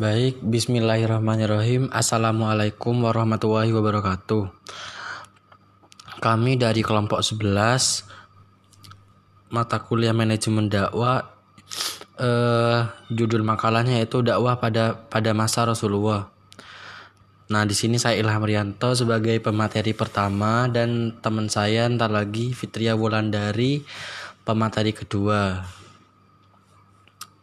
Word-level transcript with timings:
Baik, 0.00 0.40
bismillahirrahmanirrahim. 0.40 1.92
Assalamualaikum 1.92 3.04
warahmatullahi 3.04 3.68
wabarakatuh. 3.68 4.48
Kami 6.24 6.56
dari 6.56 6.80
kelompok 6.80 7.20
11 7.20 8.08
mata 9.52 9.76
kuliah 9.84 10.16
manajemen 10.16 10.72
dakwah 10.72 11.20
eh, 12.16 12.88
judul 13.12 13.44
makalahnya 13.44 14.00
yaitu 14.00 14.24
dakwah 14.24 14.56
pada 14.56 14.96
pada 14.96 15.36
masa 15.36 15.68
Rasulullah. 15.68 16.32
Nah, 17.52 17.68
di 17.68 17.76
sini 17.76 18.00
saya 18.00 18.16
Ilham 18.16 18.40
Rianto 18.40 18.96
sebagai 18.96 19.36
pemateri 19.44 19.92
pertama 19.92 20.64
dan 20.72 21.20
teman 21.20 21.52
saya 21.52 21.84
ntar 21.92 22.08
lagi 22.08 22.56
Fitria 22.56 22.96
Wulandari 22.96 23.84
pemateri 24.48 24.96
kedua. 24.96 25.60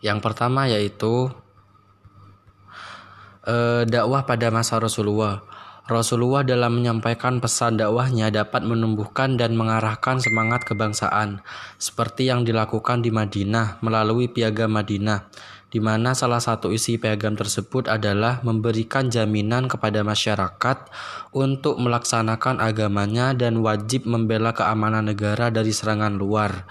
Yang 0.00 0.18
pertama 0.24 0.72
yaitu 0.72 1.36
eh, 3.46 3.82
dakwah 3.86 4.26
pada 4.26 4.50
masa 4.50 4.82
Rasulullah. 4.82 5.40
Rasulullah 5.86 6.42
dalam 6.42 6.82
menyampaikan 6.82 7.38
pesan 7.38 7.78
dakwahnya 7.78 8.34
dapat 8.34 8.66
menumbuhkan 8.66 9.38
dan 9.38 9.54
mengarahkan 9.54 10.18
semangat 10.18 10.66
kebangsaan, 10.66 11.46
seperti 11.78 12.26
yang 12.26 12.42
dilakukan 12.42 13.06
di 13.06 13.14
Madinah 13.14 13.78
melalui 13.86 14.26
piagam 14.26 14.74
Madinah, 14.74 15.30
di 15.70 15.78
mana 15.78 16.10
salah 16.18 16.42
satu 16.42 16.74
isi 16.74 16.98
piagam 16.98 17.38
tersebut 17.38 17.86
adalah 17.86 18.42
memberikan 18.42 19.06
jaminan 19.14 19.70
kepada 19.70 20.02
masyarakat 20.02 20.90
untuk 21.30 21.78
melaksanakan 21.78 22.58
agamanya 22.58 23.30
dan 23.38 23.62
wajib 23.62 24.10
membela 24.10 24.58
keamanan 24.58 25.06
negara 25.06 25.54
dari 25.54 25.70
serangan 25.70 26.18
luar. 26.18 26.66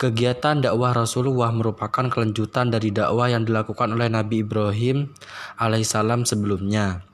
Kegiatan 0.00 0.64
dakwah 0.64 0.96
Rasulullah 0.96 1.52
merupakan 1.52 2.08
kelanjutan 2.08 2.72
dari 2.72 2.88
dakwah 2.88 3.28
yang 3.28 3.44
dilakukan 3.44 3.92
oleh 3.92 4.08
Nabi 4.08 4.40
Ibrahim 4.40 5.12
alaihissalam 5.60 6.24
sebelumnya. 6.24 7.04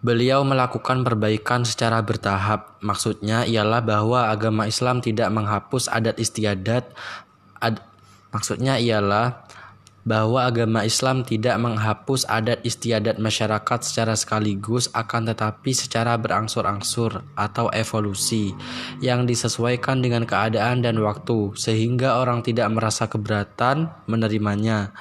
Beliau 0.00 0.40
melakukan 0.48 1.04
perbaikan 1.04 1.68
secara 1.68 2.00
bertahap. 2.00 2.80
Maksudnya 2.80 3.44
ialah 3.44 3.84
bahwa 3.84 4.32
agama 4.32 4.64
Islam 4.64 5.04
tidak 5.04 5.28
menghapus 5.28 5.92
adat 5.92 6.16
istiadat. 6.16 6.88
Ad, 7.60 7.84
maksudnya 8.32 8.80
ialah 8.80 9.44
bahwa 10.00 10.48
agama 10.48 10.88
Islam 10.88 11.20
tidak 11.28 11.60
menghapus 11.60 12.24
adat 12.24 12.64
istiadat 12.64 13.20
masyarakat 13.20 13.84
secara 13.84 14.16
sekaligus 14.16 14.88
akan 14.96 15.28
tetapi 15.28 15.76
secara 15.76 16.16
berangsur-angsur 16.16 17.20
atau 17.36 17.68
evolusi 17.68 18.56
yang 19.04 19.28
disesuaikan 19.28 20.00
dengan 20.00 20.24
keadaan 20.24 20.80
dan 20.80 20.96
waktu 21.04 21.52
sehingga 21.52 22.16
orang 22.16 22.40
tidak 22.40 22.72
merasa 22.72 23.12
keberatan 23.12 23.92
menerimanya 24.08 24.96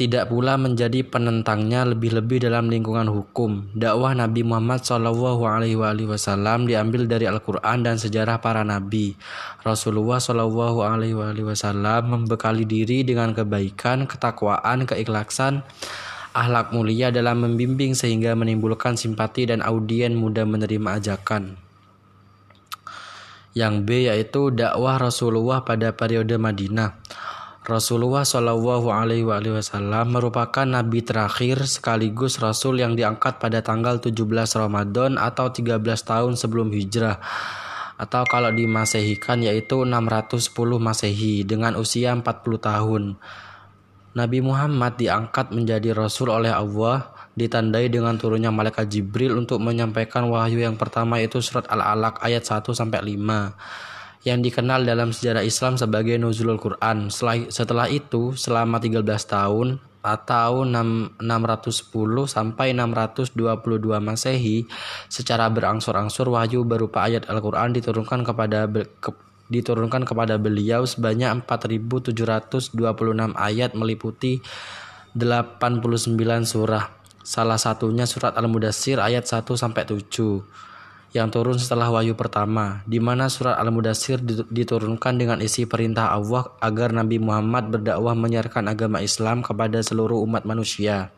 tidak 0.00 0.32
pula 0.32 0.56
menjadi 0.56 1.04
penentangnya 1.04 1.84
lebih-lebih 1.84 2.48
dalam 2.48 2.72
lingkungan 2.72 3.04
hukum. 3.04 3.68
Dakwah 3.76 4.16
Nabi 4.16 4.40
Muhammad 4.40 4.80
Shallallahu 4.80 5.44
Alaihi 5.44 5.76
Wasallam 6.08 6.64
diambil 6.64 7.04
dari 7.04 7.28
Al-Quran 7.28 7.84
dan 7.84 8.00
sejarah 8.00 8.40
para 8.40 8.64
nabi. 8.64 9.12
Rasulullah 9.60 10.16
Shallallahu 10.16 10.80
Alaihi 10.80 11.44
Wasallam 11.44 12.16
membekali 12.16 12.64
diri 12.64 13.04
dengan 13.04 13.36
kebaikan, 13.36 14.08
ketakwaan, 14.08 14.88
keikhlasan, 14.88 15.68
ahlak 16.32 16.72
mulia 16.72 17.12
dalam 17.12 17.44
membimbing 17.44 17.92
sehingga 17.92 18.32
menimbulkan 18.32 18.96
simpati 18.96 19.52
dan 19.52 19.60
audien 19.60 20.16
mudah 20.16 20.48
menerima 20.48 20.96
ajakan. 20.96 21.60
Yang 23.52 23.74
B 23.84 23.88
yaitu 24.08 24.48
dakwah 24.48 24.96
Rasulullah 24.96 25.60
pada 25.60 25.92
periode 25.92 26.40
Madinah. 26.40 26.96
Rasulullah 27.60 28.24
Shallallahu 28.24 28.88
Alaihi 28.88 29.28
Wasallam 29.28 30.16
merupakan 30.16 30.64
nabi 30.64 31.04
terakhir 31.04 31.60
sekaligus 31.68 32.40
rasul 32.40 32.80
yang 32.80 32.96
diangkat 32.96 33.36
pada 33.36 33.60
tanggal 33.60 34.00
17 34.00 34.16
Ramadan 34.56 35.20
atau 35.20 35.52
13 35.52 35.76
tahun 35.84 36.40
sebelum 36.40 36.72
hijrah 36.72 37.20
atau 38.00 38.24
kalau 38.24 38.48
dimasehikan 38.48 39.44
yaitu 39.44 39.84
610 39.84 40.56
Masehi 40.80 41.44
dengan 41.44 41.76
usia 41.76 42.16
40 42.16 42.24
tahun. 42.56 43.20
Nabi 44.16 44.40
Muhammad 44.40 44.96
diangkat 44.96 45.52
menjadi 45.52 45.92
rasul 45.92 46.32
oleh 46.32 46.56
Allah 46.56 47.12
ditandai 47.36 47.92
dengan 47.92 48.16
turunnya 48.16 48.48
malaikat 48.48 48.88
Jibril 48.88 49.36
untuk 49.36 49.60
menyampaikan 49.60 50.32
wahyu 50.32 50.64
yang 50.64 50.80
pertama 50.80 51.20
itu 51.20 51.44
surat 51.44 51.68
Al-Alaq 51.68 52.24
ayat 52.24 52.40
1 52.40 52.72
sampai 52.72 53.04
5 53.04 53.99
yang 54.20 54.44
dikenal 54.44 54.84
dalam 54.84 55.16
sejarah 55.16 55.40
Islam 55.40 55.80
sebagai 55.80 56.20
Nuzulul 56.20 56.60
Quran. 56.60 57.08
Setelah, 57.08 57.88
itu, 57.88 58.36
selama 58.36 58.76
13 58.76 59.00
tahun 59.24 59.80
atau 60.00 60.64
6, 60.64 61.20
610 61.20 62.28
sampai 62.28 62.76
622 62.76 63.36
Masehi, 64.00 64.68
secara 65.08 65.48
berangsur-angsur 65.48 66.28
wahyu 66.28 66.64
berupa 66.68 67.08
ayat 67.08 67.28
Al-Quran 67.32 67.72
diturunkan 67.76 68.20
kepada 68.24 68.68
ke, 69.00 69.10
diturunkan 69.48 70.04
kepada 70.04 70.36
beliau 70.36 70.84
sebanyak 70.84 71.44
4726 71.48 72.76
ayat 73.36 73.72
meliputi 73.72 74.44
89 75.16 75.84
surah. 76.44 76.92
Salah 77.20 77.60
satunya 77.60 78.08
surat 78.08 78.36
Al-Mudassir 78.36 79.00
ayat 79.00 79.28
1 79.28 79.56
sampai 79.56 79.84
7 79.84 80.40
yang 81.10 81.26
turun 81.26 81.58
setelah 81.58 81.90
wahyu 81.90 82.14
pertama, 82.14 82.86
di 82.86 83.02
mana 83.02 83.26
surat 83.26 83.58
Al-Mudassir 83.58 84.22
diturunkan 84.46 85.18
dengan 85.18 85.42
isi 85.42 85.66
perintah 85.66 86.14
Allah 86.14 86.54
agar 86.62 86.94
Nabi 86.94 87.18
Muhammad 87.18 87.66
berdakwah 87.66 88.14
menyiarkan 88.14 88.70
agama 88.70 89.02
Islam 89.02 89.42
kepada 89.42 89.82
seluruh 89.82 90.22
umat 90.22 90.46
manusia. 90.46 91.10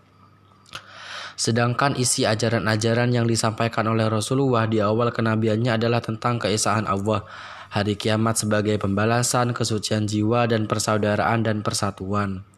Sedangkan 1.36 1.92
isi 2.00 2.25
ajaran-ajaran 2.25 3.12
yang 3.12 3.28
disampaikan 3.28 3.84
oleh 3.92 4.08
Rasulullah 4.08 4.64
di 4.64 4.81
awal 4.81 5.12
kenabiannya 5.12 5.76
adalah 5.76 6.00
tentang 6.00 6.41
keesaan 6.41 6.88
Allah, 6.88 7.28
hari 7.69 7.97
kiamat 8.00 8.41
sebagai 8.41 8.81
pembalasan, 8.81 9.52
kesucian 9.52 10.08
jiwa, 10.08 10.48
dan 10.48 10.64
persaudaraan 10.64 11.44
dan 11.44 11.60
persatuan. 11.60 12.48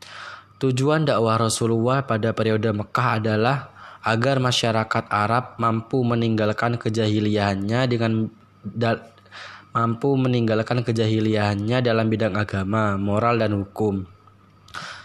Tujuan 0.63 1.03
dakwah 1.03 1.35
Rasulullah 1.35 2.07
pada 2.07 2.31
periode 2.31 2.71
Mekah 2.71 3.19
adalah 3.19 3.74
agar 4.05 4.37
masyarakat 4.39 5.05
Arab 5.09 5.57
mampu 5.57 6.05
meninggalkan 6.05 6.77
kejahiliahannya 6.77 7.81
dengan 7.89 8.29
mampu 9.75 10.11
meninggalkan 10.15 10.85
kejahiliahannya 10.85 11.81
dalam 11.81 12.07
bidang 12.13 12.37
agama, 12.37 13.01
moral 13.01 13.41
dan 13.41 13.57
hukum 13.57 14.07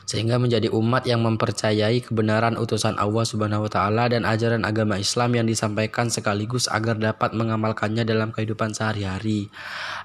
sehingga 0.10 0.42
menjadi 0.42 0.74
umat 0.74 1.06
yang 1.06 1.22
mempercayai 1.22 2.02
kebenaran 2.02 2.58
utusan 2.58 2.98
Allah 2.98 3.22
Subhanahu 3.22 3.70
wa 3.70 3.72
taala 3.72 4.10
dan 4.10 4.26
ajaran 4.26 4.66
agama 4.66 4.98
Islam 4.98 5.38
yang 5.38 5.46
disampaikan 5.46 6.10
sekaligus 6.10 6.66
agar 6.66 6.98
dapat 6.98 7.38
mengamalkannya 7.38 8.02
dalam 8.10 8.34
kehidupan 8.34 8.74
sehari-hari. 8.74 9.54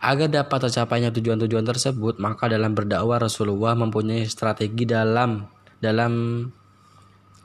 Agar 0.04 0.28
dapat 0.28 0.68
tercapainya 0.68 1.08
tujuan-tujuan 1.08 1.64
tersebut, 1.64 2.20
maka 2.20 2.52
dalam 2.52 2.76
berdakwah 2.76 3.16
Rasulullah 3.16 3.72
mempunyai 3.80 4.28
strategi 4.28 4.84
dalam 4.84 5.48
dalam 5.80 6.12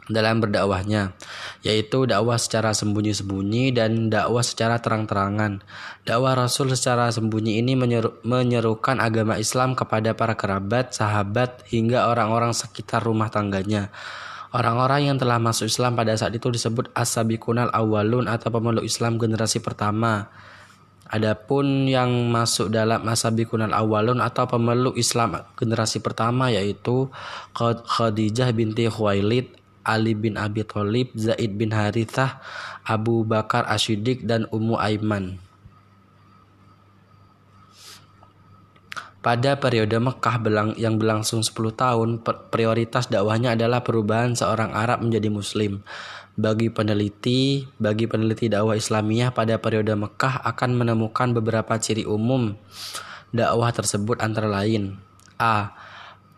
dalam 0.10 0.42
berdakwahnya, 0.42 1.14
yaitu 1.62 2.10
dakwah 2.10 2.42
secara 2.42 2.74
sembunyi-sembunyi 2.74 3.78
dan 3.78 4.10
dakwah 4.10 4.42
secara 4.42 4.82
terang-terangan. 4.82 5.62
Dakwah 6.04 6.34
Rasul 6.34 6.74
secara 6.74 7.14
sembunyi 7.14 7.62
ini 7.62 7.78
menyeru 7.78 8.18
menyerukan 8.26 8.98
agama 8.98 9.38
Islam 9.38 9.78
kepada 9.78 10.18
para 10.18 10.34
kerabat, 10.34 10.98
sahabat, 10.98 11.62
hingga 11.70 12.10
orang-orang 12.10 12.52
sekitar 12.58 13.06
rumah 13.06 13.30
tangganya. 13.30 13.94
Orang-orang 14.50 15.14
yang 15.14 15.18
telah 15.22 15.38
masuk 15.38 15.70
Islam 15.70 15.94
pada 15.94 16.18
saat 16.18 16.34
itu 16.34 16.50
disebut 16.50 16.90
as-sabiqunal 16.98 17.70
awalun 17.70 18.26
atau 18.26 18.50
pemeluk 18.50 18.82
Islam 18.82 19.22
generasi 19.22 19.62
pertama. 19.62 20.34
Adapun 21.10 21.90
yang 21.90 22.30
masuk 22.30 22.70
dalam 22.70 23.02
masa 23.02 23.34
bikunal 23.34 23.74
awalun 23.74 24.22
atau 24.22 24.46
pemeluk 24.46 24.94
Islam 24.94 25.42
generasi 25.58 26.06
pertama 26.06 26.54
yaitu 26.54 27.10
Khadijah 27.58 28.54
binti 28.54 28.86
Khuwailid, 28.86 29.58
Ali 29.84 30.14
bin 30.14 30.36
Abi 30.36 30.66
Thalib, 30.68 31.16
Zaid 31.16 31.56
bin 31.56 31.72
Harithah, 31.72 32.40
Abu 32.84 33.24
Bakar 33.24 33.66
Ashidik 33.68 34.28
dan 34.28 34.46
Ummu 34.52 34.76
Aiman. 34.80 35.40
Pada 39.20 39.60
periode 39.60 40.00
Mekah 40.00 40.40
yang 40.80 40.96
berlangsung 40.96 41.44
10 41.44 41.76
tahun, 41.76 42.10
prioritas 42.50 43.12
dakwahnya 43.12 43.52
adalah 43.52 43.84
perubahan 43.84 44.32
seorang 44.32 44.72
Arab 44.72 45.04
menjadi 45.04 45.28
Muslim. 45.28 45.84
Bagi 46.40 46.72
peneliti, 46.72 47.68
bagi 47.76 48.08
peneliti 48.08 48.48
dakwah 48.48 48.80
Islamiyah 48.80 49.36
pada 49.36 49.60
periode 49.60 49.92
Mekah 49.92 50.40
akan 50.48 50.72
menemukan 50.72 51.36
beberapa 51.36 51.76
ciri 51.76 52.08
umum 52.08 52.56
dakwah 53.36 53.76
tersebut 53.76 54.24
antara 54.24 54.48
lain: 54.48 54.98
A 55.36 55.76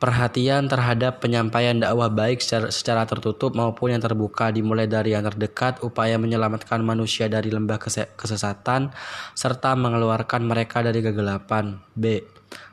Perhatian 0.01 0.65
terhadap 0.65 1.21
penyampaian 1.21 1.77
dakwah 1.77 2.09
baik 2.09 2.41
secara, 2.41 2.73
secara 2.73 3.05
tertutup 3.05 3.53
maupun 3.53 3.93
yang 3.93 4.01
terbuka 4.01 4.49
dimulai 4.49 4.89
dari 4.89 5.13
yang 5.13 5.21
terdekat, 5.21 5.77
upaya 5.85 6.17
menyelamatkan 6.17 6.81
manusia 6.81 7.29
dari 7.29 7.53
lembah 7.53 7.77
kesesatan, 8.17 8.89
serta 9.37 9.77
mengeluarkan 9.77 10.41
mereka 10.41 10.81
dari 10.81 11.05
kegelapan. 11.05 11.77
B. 11.93 12.17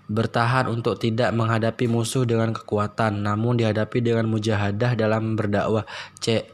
Bertahan 0.08 0.72
untuk 0.72 0.96
tidak 0.96 1.28
menghadapi 1.36 1.84
musuh 1.84 2.24
dengan 2.24 2.56
kekuatan, 2.56 3.20
namun 3.20 3.60
dihadapi 3.60 4.00
dengan 4.00 4.24
mujahadah 4.32 4.96
dalam 4.96 5.36
berdakwah. 5.36 5.84
C. 6.24 6.48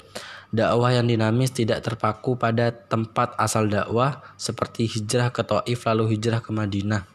Dakwah 0.51 0.91
yang 0.91 1.07
dinamis 1.07 1.55
tidak 1.55 1.87
terpaku 1.87 2.35
pada 2.35 2.75
tempat 2.75 3.39
asal 3.39 3.71
dakwah, 3.71 4.27
seperti 4.35 4.91
hijrah 4.91 5.31
ke 5.31 5.47
Taif 5.47 5.87
lalu 5.87 6.19
hijrah 6.19 6.43
ke 6.43 6.51
Madinah. 6.51 7.14